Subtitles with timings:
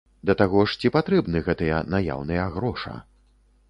[0.29, 3.01] Да таго ж ці патрэбны гэтыя наяўныя гроша?